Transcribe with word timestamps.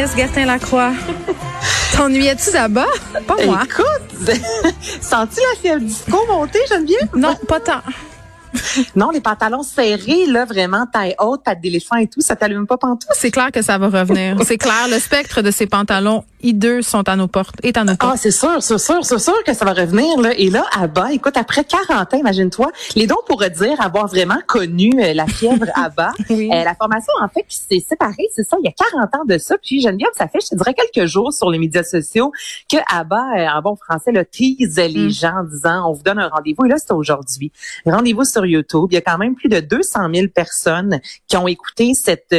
Anaïs 0.00 0.16
Gertin-Lacroix. 0.16 0.92
T'ennuyais-tu 1.92 2.52
là-bas? 2.52 2.86
Pas 3.26 3.44
moi. 3.44 3.60
Écoute, 3.64 4.34
sens-tu 5.02 5.40
la 5.40 5.60
fièvre 5.60 5.80
disco 5.80 6.24
monter, 6.26 6.58
Geneviève? 6.70 7.08
Non, 7.14 7.36
pas 7.46 7.60
tant. 7.60 7.82
Non, 8.96 9.10
les 9.10 9.20
pantalons 9.20 9.62
serrés, 9.62 10.24
là, 10.26 10.46
vraiment, 10.46 10.86
taille 10.86 11.14
haute, 11.18 11.44
patte 11.44 11.60
d'éléphant 11.60 11.96
et 11.96 12.06
tout, 12.06 12.22
ça 12.22 12.34
t'allume 12.34 12.66
pas 12.66 12.78
pantoute? 12.78 13.10
C'est 13.12 13.30
clair 13.30 13.52
que 13.52 13.60
ça 13.60 13.76
va 13.76 13.88
revenir. 13.88 14.38
C'est 14.46 14.56
clair, 14.56 14.88
le 14.90 14.98
spectre 14.98 15.42
de 15.42 15.50
ces 15.50 15.66
pantalons 15.66 16.24
hideux 16.42 16.82
sont 16.82 17.08
à 17.08 17.16
nos 17.16 17.28
portes, 17.28 17.56
est 17.62 17.76
à 17.76 17.84
nos 17.84 17.94
Ah, 18.00 18.14
c'est 18.16 18.30
sûr, 18.30 18.62
c'est 18.62 18.78
sûr, 18.78 19.04
c'est 19.04 19.18
sûr 19.18 19.44
que 19.44 19.52
ça 19.54 19.64
va 19.64 19.72
revenir, 19.72 20.18
là. 20.20 20.32
Et 20.36 20.50
là, 20.50 20.64
à 20.72 20.86
bas, 20.86 21.12
écoute, 21.12 21.36
après 21.36 21.64
40 21.64 22.14
ans, 22.14 22.16
imagine-toi, 22.16 22.70
les 22.96 23.06
dons 23.06 23.16
pourraient 23.26 23.50
dire 23.50 23.80
avoir 23.80 24.06
vraiment 24.08 24.40
connu 24.46 24.92
euh, 24.98 25.12
la 25.14 25.26
fièvre 25.26 25.66
à 25.74 25.88
bas. 25.88 26.12
Oui. 26.30 26.48
Euh, 26.52 26.62
la 26.64 26.74
formation, 26.76 27.12
en 27.20 27.28
fait, 27.28 27.44
qui 27.48 27.56
s'est 27.56 27.84
séparée, 27.86 28.28
c'est 28.34 28.48
ça, 28.48 28.56
il 28.62 28.66
y 28.66 28.68
a 28.68 28.72
40 28.72 29.14
ans 29.16 29.24
de 29.26 29.36
ça. 29.36 29.56
Puis 29.58 29.80
Geneviève, 29.80 30.10
ça 30.16 30.28
fait, 30.28 30.38
je 30.40 30.48
te 30.48 30.54
dirais, 30.54 30.74
quelques 30.74 31.08
jours 31.08 31.32
sur 31.32 31.50
les 31.50 31.58
médias 31.58 31.82
sociaux 31.82 32.30
que 32.70 32.76
ABBA, 32.88 33.16
euh, 33.16 33.46
en 33.48 33.62
bon 33.62 33.76
français, 33.76 34.12
le 34.12 34.24
tease 34.24 34.76
les 34.76 35.06
Mm. 35.06 35.10
gens 35.10 35.34
en 35.40 35.44
disant, 35.44 35.90
on 35.90 35.92
vous 35.92 36.02
donne 36.02 36.20
un 36.20 36.28
rendez-vous. 36.28 36.66
Et 36.66 36.68
là, 36.68 36.76
c'est 36.78 36.92
aujourd'hui. 36.92 37.50
Rendez-vous 37.84 38.24
sur 38.24 38.46
YouTube. 38.46 38.88
Il 38.90 38.94
y 38.94 38.98
a 38.98 39.00
quand 39.00 39.18
même 39.18 39.34
plus 39.34 39.48
de 39.48 39.58
200 39.60 40.08
000 40.14 40.28
personnes 40.28 41.00
qui 41.26 41.36
ont 41.36 41.48
écouté 41.48 41.92
cette 41.94 42.34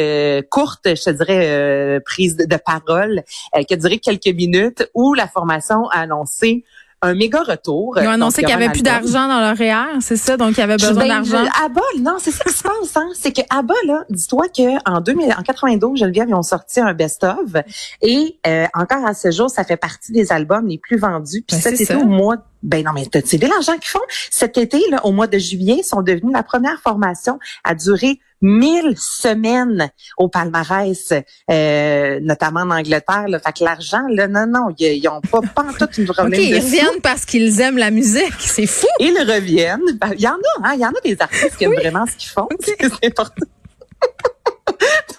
courte, 0.49 0.81
je 0.85 1.03
te 1.03 1.09
dirais, 1.09 1.99
prise 2.05 2.37
de, 2.37 2.45
de 2.45 2.55
parole 2.55 3.23
a 3.53 3.59
duré 3.91 3.99
quelques 3.99 4.35
minutes 4.35 4.89
où 4.93 5.13
la 5.13 5.27
formation 5.27 5.87
a 5.89 5.99
annoncé 6.01 6.63
un 7.03 7.15
méga 7.15 7.41
retour. 7.41 7.95
Ils 7.97 8.01
ont 8.01 8.03
Donc, 8.03 8.13
annoncé 8.13 8.41
qu'il 8.43 8.51
y 8.51 8.53
aura 8.53 8.63
avait 8.65 8.71
plus 8.73 8.83
d'argent 8.83 9.27
dans 9.27 9.39
leur 9.39 9.57
REER, 9.57 9.99
c'est 10.01 10.17
ça? 10.17 10.37
Donc, 10.37 10.51
il 10.51 10.59
y 10.59 10.61
avait 10.61 10.75
besoin 10.77 10.93
Ben, 10.93 11.07
d'argent? 11.07 11.43
je- 11.45 11.65
ABBA, 11.65 11.81
non, 11.99 12.17
c'est 12.19 12.29
ça 12.29 12.43
qui 12.43 12.53
se 12.53 12.61
passe, 12.61 12.95
hein. 12.95 13.07
C'est 13.15 13.31
que 13.31 13.41
ABBA, 13.49 13.73
là, 13.87 14.03
dis-toi 14.11 14.45
que 14.55 14.87
en 14.87 15.01
2000, 15.01 15.33
en 15.35 15.41
92, 15.41 15.97
Geneviève, 15.97 16.27
ils 16.29 16.35
ont 16.35 16.43
sorti 16.43 16.79
un 16.79 16.93
best-of. 16.93 17.55
Et, 18.03 18.37
euh, 18.45 18.67
encore 18.75 19.03
à 19.03 19.15
ce 19.15 19.31
jour, 19.31 19.49
ça 19.49 19.63
fait 19.63 19.77
partie 19.77 20.11
des 20.11 20.31
albums 20.31 20.67
les 20.67 20.77
plus 20.77 20.97
vendus. 20.97 21.43
Puis 21.47 21.57
Ben, 21.63 21.75
ça. 21.75 21.97
au 21.97 22.05
mois, 22.05 22.35
ben 22.63 22.83
non, 22.83 22.91
mais 22.93 23.05
tu 23.05 23.21
sais 23.25 23.37
l'argent 23.37 23.73
qu'ils 23.73 23.89
font? 23.89 23.99
Cet 24.29 24.57
été, 24.57 24.81
là, 24.89 25.05
au 25.05 25.11
mois 25.11 25.27
de 25.27 25.37
juillet, 25.37 25.77
ils 25.79 25.83
sont 25.83 26.01
devenus 26.01 26.33
la 26.33 26.43
première 26.43 26.79
formation 26.81 27.39
à 27.63 27.75
durer 27.75 28.19
1000 28.41 28.95
semaines 28.97 29.91
au 30.17 30.27
palmarès, 30.27 31.13
euh, 31.49 32.19
notamment 32.21 32.61
en 32.61 32.71
Angleterre. 32.71 33.27
Là. 33.27 33.39
Fait 33.39 33.53
que 33.53 33.63
l'argent, 33.63 34.01
là, 34.09 34.27
non, 34.27 34.47
non, 34.47 34.73
ils, 34.79 34.97
ils 34.97 35.07
ont 35.07 35.21
pas, 35.21 35.41
pas 35.41 35.63
en 35.63 35.73
tout 35.73 35.89
une 35.97 36.05
problème 36.07 36.41
ils 36.41 36.51
de 36.51 36.55
reviennent 36.55 37.01
parce 37.01 37.25
qu'ils 37.25 37.61
aiment 37.61 37.77
la 37.77 37.91
musique. 37.91 38.33
C'est 38.39 38.65
fou. 38.65 38.87
ils 38.99 39.17
reviennent. 39.17 39.81
Ben, 39.99 40.11
Il 40.15 40.21
y 40.21 40.27
en 40.27 40.31
a, 40.31 40.67
hein, 40.67 40.71
il 40.73 40.79
y 40.79 40.85
en 40.85 40.89
a 40.89 41.01
des 41.03 41.17
artistes 41.19 41.57
qui 41.57 41.65
aiment 41.65 41.75
vraiment 41.75 42.05
ce 42.05 42.15
qu'ils 42.15 42.29
font. 42.29 42.47
C'est 42.61 43.05
important. 43.05 43.45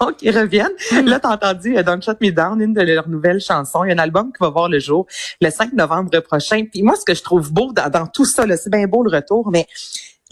Donc, 0.02 0.16
ils 0.20 0.36
reviennent. 0.36 0.72
Mm. 0.90 1.06
Là, 1.06 1.20
t'as 1.20 1.32
entendu 1.32 1.76
euh, 1.76 1.82
Don't 1.84 2.02
Shut 2.02 2.20
Me 2.20 2.30
Down, 2.30 2.60
une 2.60 2.72
de 2.72 2.80
leurs 2.80 3.08
nouvelles 3.08 3.40
chansons. 3.40 3.84
Il 3.84 3.88
y 3.88 3.90
a 3.92 3.94
un 3.94 3.98
album 3.98 4.32
qui 4.32 4.38
va 4.40 4.50
voir 4.50 4.68
le 4.68 4.80
jour 4.80 5.06
le 5.40 5.48
5 5.48 5.72
novembre 5.74 6.18
prochain. 6.20 6.64
Puis 6.70 6.82
moi, 6.82 6.94
ce 6.96 7.04
que 7.04 7.14
je 7.14 7.22
trouve 7.22 7.52
beau 7.52 7.72
dans, 7.72 7.88
dans 7.88 8.06
tout 8.08 8.24
ça, 8.24 8.44
là, 8.44 8.56
c'est 8.56 8.70
bien 8.70 8.86
beau 8.86 9.04
le 9.04 9.14
retour, 9.14 9.50
mais 9.52 9.66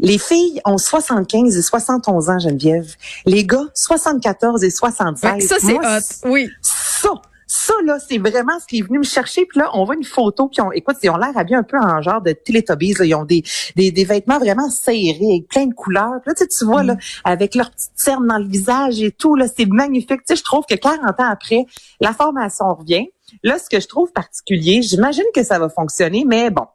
les 0.01 0.19
filles 0.19 0.61
ont 0.65 0.79
75 0.79 1.57
et 1.57 1.63
71 1.63 2.31
ans, 2.31 2.39
Geneviève. 2.39 2.95
Les 3.27 3.45
gars, 3.45 3.67
74 3.75 4.65
et 4.65 4.71
76. 4.71 5.33
Ouais, 5.33 5.41
ça, 5.41 5.57
c'est 5.61 5.79
hot. 5.79 6.31
Oui. 6.31 6.51
ça, 6.63 7.13
ça 7.53 7.75
là, 7.85 7.99
c'est 7.99 8.19
vraiment 8.19 8.61
ce 8.61 8.67
qui 8.67 8.79
est 8.79 8.83
venu 8.83 8.99
me 8.99 9.05
chercher. 9.05 9.45
Puis 9.45 9.59
là, 9.59 9.71
on 9.75 9.85
voit 9.85 9.97
une 9.97 10.05
photo 10.05 10.47
qui 10.47 10.61
ont, 10.61 10.71
écoute, 10.71 10.95
ils 11.03 11.11
ont 11.11 11.17
l'air 11.17 11.37
habillés 11.37 11.57
un 11.57 11.65
peu 11.65 11.79
en 11.79 12.01
genre 12.01 12.23
de 12.23 12.31
Teletubbies. 12.31 12.95
Là. 12.95 13.05
Ils 13.07 13.15
ont 13.17 13.25
des, 13.25 13.43
des, 13.75 13.91
des 13.91 14.05
vêtements 14.05 14.39
vraiment 14.39 14.71
serrés 14.71 15.19
avec 15.19 15.49
plein 15.49 15.67
de 15.67 15.75
couleurs. 15.75 16.21
Puis 16.23 16.29
là, 16.31 16.35
tu, 16.35 16.45
sais, 16.45 16.49
tu 16.49 16.65
vois 16.65 16.85
là, 16.85 16.97
avec 17.25 17.57
leur 17.57 17.73
petite 17.73 17.91
cerne 17.97 18.25
dans 18.29 18.39
le 18.39 18.47
visage 18.47 19.03
et 19.03 19.11
tout, 19.11 19.35
là, 19.35 19.47
c'est 19.49 19.67
magnifique. 19.67 20.21
Tu 20.21 20.27
sais, 20.27 20.37
je 20.37 20.45
trouve 20.45 20.65
que 20.65 20.77
40 20.77 21.01
ans 21.03 21.29
après, 21.29 21.67
la 22.01 22.13
formation 22.13 22.73
revient. 22.73 23.09
Là, 23.43 23.59
ce 23.59 23.69
que 23.69 23.81
je 23.81 23.89
trouve 23.89 24.13
particulier, 24.13 24.83
j'imagine 24.83 25.25
que 25.35 25.43
ça 25.43 25.59
va 25.59 25.69
fonctionner, 25.69 26.25
mais 26.25 26.51
bon. 26.51 26.67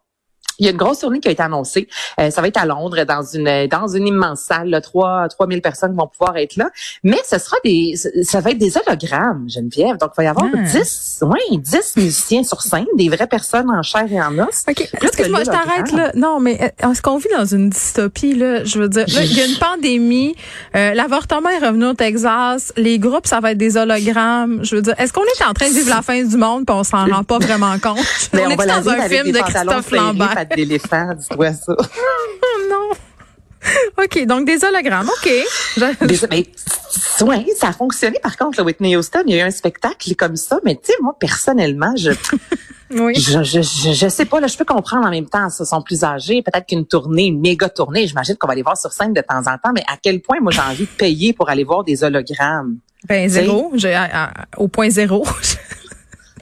Il 0.60 0.66
y 0.66 0.70
a 0.70 0.72
une 0.72 0.78
grosse 0.78 1.00
tournée 1.00 1.20
qui 1.20 1.28
a 1.28 1.32
été 1.32 1.44
annoncée. 1.44 1.88
Euh, 2.20 2.30
ça 2.30 2.42
va 2.42 2.48
être 2.48 2.58
à 2.58 2.66
Londres, 2.66 3.04
dans 3.04 3.24
une 3.24 3.68
dans 3.68 3.88
une 3.88 4.08
immense 4.08 4.42
salle. 4.42 4.70
Là, 4.70 4.82
3 4.82 5.28
3000 5.30 5.62
personnes 5.62 5.96
vont 5.96 6.08
pouvoir 6.08 6.38
être 6.38 6.56
là. 6.56 6.70
Mais 7.04 7.20
ce 7.30 7.38
sera 7.38 7.58
des, 7.64 7.96
ça 8.24 8.40
va 8.42 8.52
être 8.52 8.58
des 8.58 8.74
hologrammes, 8.78 9.46
Geneviève. 9.50 9.98
Donc, 9.98 10.12
il 10.14 10.18
va 10.18 10.24
y 10.24 10.28
avoir 10.28 10.46
Ah. 10.54 10.58
10, 10.58 11.20
ouais, 11.24 11.58
10 11.58 11.98
musiciens 11.98 12.44
sur 12.44 12.62
scène, 12.62 12.86
des 12.96 13.10
vraies 13.10 13.28
personnes 13.28 13.70
en 13.70 13.82
chair 13.82 14.06
et 14.12 14.22
en 14.22 14.38
os. 14.40 14.64
OK. 14.70 14.90
Excuse-moi, 15.02 15.42
je 15.42 15.52
t'arrête 15.52 15.92
là? 15.92 16.12
Non, 16.16 16.40
mais 16.40 16.60
euh, 16.62 16.92
est-ce 16.92 17.02
qu'on 17.02 17.18
vit 17.18 17.30
dans 17.36 17.46
une 17.46 17.70
dystopie, 17.70 18.36
là? 18.36 18.64
Je 18.64 18.80
veux 18.80 18.90
dire, 18.90 19.06
il 19.08 19.38
y 19.38 19.42
a 19.42 19.46
une 19.46 19.58
pandémie, 19.58 20.36
euh, 20.76 20.94
l'avortement 20.94 21.50
est 21.50 21.66
revenu 21.66 21.86
au 21.86 21.94
Texas, 21.94 22.74
les 22.78 23.00
groupes, 23.00 23.28
ça 23.28 23.40
va 23.40 23.52
être 23.52 23.58
des 23.58 23.78
hologrammes. 23.78 24.64
Je 24.64 24.76
veux 24.76 24.82
dire, 24.82 24.96
est-ce 24.98 25.14
qu'on 25.14 25.24
est 25.24 25.44
en 25.44 25.54
train 25.54 25.70
de 25.70 25.74
vivre 25.74 25.90
la 25.90 26.02
fin 26.02 26.24
du 26.24 26.38
monde 26.38 26.66
puis 26.66 26.76
on 26.76 26.84
s'en 26.84 27.06
rend 27.06 27.24
pas 27.24 27.40
vraiment 27.40 27.78
compte? 27.80 27.98
Mais 28.34 28.46
on, 28.46 28.50
on, 28.50 28.52
est 28.52 28.68
dans 28.68 28.90
un 28.90 29.02
film 29.10 29.32
de 29.32 29.40
Christophe 29.40 29.92
Lambert. 29.92 30.45
Pattes 30.48 30.56
d'éléphant, 30.58 31.14
dis-toi 31.14 31.54
ça. 31.54 31.76
Non. 32.70 32.90
OK, 33.98 34.26
donc 34.26 34.46
des 34.46 34.64
hologrammes. 34.64 35.10
OK. 35.10 35.30
Je- 35.78 36.26
mais, 36.30 36.46
ouais, 37.26 37.46
ça 37.58 37.70
a 37.70 37.74
fonctionné. 37.74 38.20
Par 38.22 38.38
contre, 38.38 38.60
là, 38.60 38.64
Whitney 38.64 38.96
Houston, 38.96 39.24
il 39.26 39.36
y 39.36 39.40
a 39.40 39.44
eu 39.44 39.48
un 39.48 39.52
spectacle 39.52 40.16
comme 40.16 40.36
ça. 40.36 40.60
Mais 40.64 40.76
tu 40.76 40.92
sais, 40.92 40.94
moi, 41.02 41.16
personnellement, 41.20 41.94
je, 41.98 42.12
oui. 42.92 43.16
je, 43.16 43.44
je, 43.44 43.62
je, 43.62 43.92
je 43.94 44.08
sais 44.08 44.26
pas, 44.26 44.40
là, 44.40 44.48
je 44.48 44.58
peux 44.58 44.66
comprendre 44.66 45.08
en 45.08 45.10
même 45.12 45.28
temps, 45.28 45.48
ils 45.48 45.66
sont 45.66 45.82
plus 45.82 46.04
âgés, 46.04 46.42
peut-être 46.44 46.68
qu'une 46.68 46.86
tournée, 46.86 47.26
une 47.26 47.42
méga 47.42 47.70
tournée, 47.70 48.08
j'imagine 48.08 48.36
qu'on 48.38 48.48
va 48.48 48.56
les 48.56 48.62
voir 48.64 48.78
sur 48.78 48.92
scène 48.94 49.14
de 49.14 49.22
temps 49.22 49.40
en 49.40 49.58
temps, 49.58 49.72
mais 49.74 49.84
à 49.88 49.98
quel 50.02 50.22
point, 50.22 50.40
moi, 50.40 50.52
j'ai 50.52 50.62
envie 50.62 50.86
de 50.86 50.98
payer 50.98 51.34
pour 51.34 51.50
aller 51.50 51.64
voir 51.64 51.84
des 51.84 52.04
hologrammes? 52.04 52.78
Ben 53.08 53.30
zéro, 53.30 53.72
j'ai 53.76 53.96
au 54.58 54.68
point 54.68 54.90
zéro. 54.90 55.26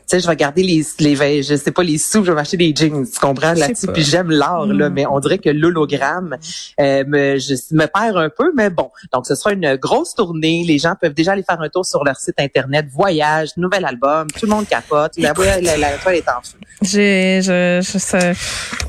Tu 0.07 0.17
sais, 0.17 0.19
je 0.19 0.27
vais 0.27 0.35
garder 0.35 0.63
les, 0.63 0.83
les, 0.99 1.43
je 1.43 1.55
sais 1.55 1.71
pas, 1.71 1.81
les 1.83 1.97
sous, 1.97 2.23
je 2.25 2.31
vais 2.31 2.35
m'acheter 2.35 2.57
des 2.57 2.73
jeans, 2.75 3.05
tu 3.09 3.19
comprends, 3.19 3.53
là-dessus. 3.53 3.87
Puis 3.87 4.03
j'aime 4.03 4.29
l'art, 4.29 4.65
là, 4.65 4.89
Mm. 4.89 4.93
mais 4.93 5.05
on 5.05 5.19
dirait 5.19 5.37
que 5.37 5.49
l'hologramme 5.49 6.35
euh, 6.79 7.03
me, 7.07 7.37
je, 7.39 7.53
me 7.71 7.85
perd 7.85 8.17
un 8.17 8.29
peu, 8.29 8.51
mais 8.55 8.69
bon. 8.69 8.89
Donc, 9.13 9.25
ce 9.25 9.35
sera 9.35 9.53
une 9.53 9.75
grosse 9.77 10.13
tournée. 10.13 10.63
Les 10.67 10.77
gens 10.77 10.93
peuvent 10.99 11.13
déjà 11.13 11.31
aller 11.31 11.43
faire 11.43 11.61
un 11.61 11.69
tour 11.69 11.85
sur 11.85 12.03
leur 12.03 12.17
site 12.17 12.35
Internet. 12.39 12.87
Voyage, 12.91 13.49
nouvel 13.57 13.85
album, 13.85 14.27
tout 14.31 14.45
le 14.45 14.51
monde 14.51 14.67
capote. 14.67 15.13
La, 15.17 15.33
la, 15.37 15.61
la, 15.61 15.77
la 15.77 15.97
toile 15.97 16.15
est 16.15 16.27
en 16.29 16.41
feu. 16.41 16.57
J'ai, 16.81 17.41
je, 17.41 17.79
je 17.81 17.97
sais, 17.97 18.33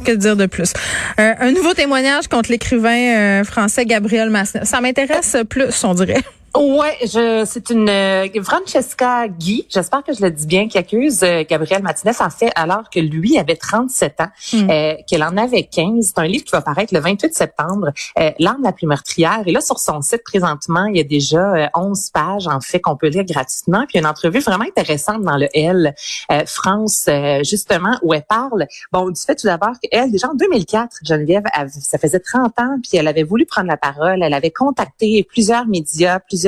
que 0.04 0.12
dire 0.12 0.36
de 0.36 0.46
plus? 0.46 0.72
Euh, 1.20 1.32
un 1.38 1.52
nouveau 1.52 1.74
témoignage 1.74 2.26
contre 2.28 2.50
l'écrivain 2.50 3.40
euh, 3.40 3.44
français 3.44 3.86
Gabriel 3.86 4.30
Massenet. 4.30 4.64
Ça 4.64 4.80
m'intéresse 4.80 5.36
plus, 5.48 5.84
on 5.84 5.94
dirait. 5.94 6.22
Ouais, 6.56 6.96
je 7.02 7.44
c'est 7.46 7.70
une 7.70 7.88
euh, 7.88 8.28
Francesca 8.44 9.26
Guy, 9.26 9.66
j'espère 9.68 10.04
que 10.04 10.12
je 10.12 10.22
le 10.22 10.30
dis 10.30 10.46
bien, 10.46 10.68
qui 10.68 10.78
accuse 10.78 11.24
euh, 11.24 11.42
Gabriel 11.48 11.82
Martinez 11.82 12.14
en 12.20 12.30
fait 12.30 12.52
alors 12.54 12.88
que 12.90 13.00
lui 13.00 13.36
avait 13.38 13.56
37 13.56 14.20
ans, 14.20 14.28
Mm. 14.52 14.70
euh, 14.70 14.94
qu'elle 15.08 15.24
en 15.24 15.36
avait 15.36 15.64
15. 15.64 16.12
C'est 16.14 16.18
un 16.20 16.26
livre 16.26 16.44
qui 16.44 16.52
va 16.52 16.60
paraître 16.60 16.94
le 16.94 17.00
28 17.00 17.34
septembre, 17.34 17.90
euh, 18.20 18.30
L'arme 18.38 18.62
la 18.62 18.70
plus 18.70 18.86
meurtrière. 18.86 19.42
Et 19.46 19.52
là 19.52 19.60
sur 19.60 19.80
son 19.80 20.00
site 20.00 20.22
présentement, 20.24 20.84
il 20.84 20.96
y 20.96 21.00
a 21.00 21.04
déjà 21.04 21.54
euh, 21.54 21.66
11 21.74 22.10
pages 22.10 22.46
en 22.46 22.60
fait 22.60 22.78
qu'on 22.80 22.96
peut 22.96 23.08
lire 23.08 23.24
gratuitement. 23.24 23.84
Puis 23.88 23.98
une 23.98 24.06
entrevue 24.06 24.38
vraiment 24.38 24.64
intéressante 24.64 25.22
dans 25.22 25.36
le 25.36 25.48
L 25.54 25.92
euh, 26.30 26.42
France 26.46 27.06
euh, 27.08 27.42
justement 27.42 27.98
où 28.02 28.14
elle 28.14 28.24
parle 28.28 28.66
bon 28.92 29.10
du 29.10 29.20
fait 29.20 29.34
tout 29.34 29.48
d'abord 29.48 29.72
qu'elle 29.82 30.12
déjà 30.12 30.28
en 30.28 30.34
2004, 30.34 30.98
Geneviève, 31.04 31.44
ça 31.68 31.98
faisait 31.98 32.20
30 32.20 32.58
ans 32.60 32.76
puis 32.80 32.96
elle 32.96 33.08
avait 33.08 33.24
voulu 33.24 33.44
prendre 33.44 33.66
la 33.68 33.76
parole, 33.76 34.22
elle 34.22 34.34
avait 34.34 34.52
contacté 34.52 35.26
plusieurs 35.28 35.66
médias, 35.66 36.20
plusieurs 36.20 36.43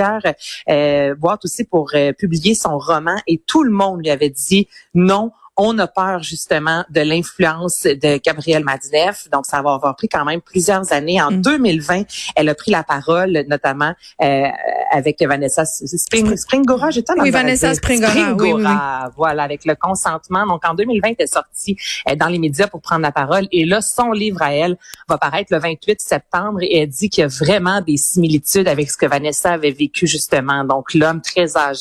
euh, 0.68 1.14
boîtes 1.14 1.44
aussi 1.44 1.64
pour 1.64 1.90
euh, 1.94 2.12
publier 2.12 2.54
son 2.54 2.78
roman 2.78 3.16
et 3.26 3.38
tout 3.38 3.62
le 3.62 3.70
monde 3.70 4.00
lui 4.00 4.10
avait 4.10 4.30
dit 4.30 4.68
non. 4.94 5.32
On 5.56 5.78
a 5.78 5.86
peur 5.86 6.22
justement 6.22 6.84
de 6.90 7.00
l'influence 7.00 7.82
de 7.84 8.20
Gabriel 8.24 8.62
Madineff. 8.64 9.28
Donc, 9.30 9.46
ça 9.46 9.62
va 9.62 9.74
avoir 9.74 9.96
pris 9.96 10.08
quand 10.08 10.24
même 10.24 10.40
plusieurs 10.40 10.92
années. 10.92 11.20
En 11.22 11.30
Mm. 11.30 11.40
2020, 11.42 12.02
elle 12.36 12.48
a 12.48 12.54
pris 12.54 12.70
la 12.70 12.82
parole, 12.82 13.44
notamment 13.48 13.92
euh, 14.22 14.44
avec 14.92 15.22
Vanessa 15.22 15.64
Spring, 15.64 16.36
Springora. 16.36 16.90
J'étais 16.90 17.12
Oui, 17.18 17.30
Vanessa 17.30 17.74
Springora, 17.74 18.12
oui, 18.12 18.20
oui, 18.20 18.26
oui. 18.28 18.48
Springora, 18.62 19.10
voilà, 19.16 19.42
avec 19.44 19.64
le 19.64 19.74
consentement. 19.74 20.46
Donc, 20.46 20.62
en 20.66 20.74
2020, 20.74 21.08
elle 21.08 21.24
est 21.24 21.26
sortie 21.32 21.76
euh, 22.08 22.14
dans 22.16 22.28
les 22.28 22.38
médias 22.38 22.66
pour 22.66 22.80
prendre 22.80 23.02
la 23.02 23.12
parole. 23.12 23.46
Et 23.52 23.64
là, 23.64 23.80
son 23.80 24.12
livre 24.12 24.42
à 24.42 24.52
elle 24.52 24.76
va 25.08 25.18
paraître 25.18 25.52
le 25.52 25.58
28 25.58 26.00
septembre 26.00 26.58
et 26.62 26.78
elle 26.80 26.88
dit 26.88 27.08
qu'il 27.10 27.22
y 27.22 27.24
a 27.24 27.28
vraiment 27.28 27.80
des 27.80 27.96
similitudes 27.96 28.68
avec 28.68 28.90
ce 28.90 28.96
que 28.96 29.06
Vanessa 29.06 29.52
avait 29.52 29.70
vécu 29.70 30.06
justement. 30.06 30.64
Donc, 30.64 30.94
l'homme 30.94 31.20
très 31.22 31.56
âgé 31.56 31.76